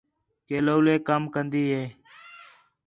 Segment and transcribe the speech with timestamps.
[0.47, 1.83] کہ لَولے کَم کندی ہے